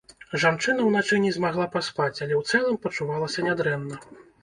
[0.43, 4.05] Жанчына ўначы не змагла паспаць, але ў цэлым пачувалася нядрэнна.